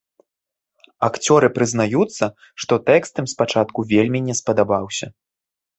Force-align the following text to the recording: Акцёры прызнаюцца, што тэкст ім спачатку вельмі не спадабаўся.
Акцёры 1.07 1.47
прызнаюцца, 1.59 2.25
што 2.65 2.73
тэкст 2.89 3.13
ім 3.25 3.31
спачатку 3.35 3.79
вельмі 3.95 4.19
не 4.31 4.39
спадабаўся. 4.43 5.05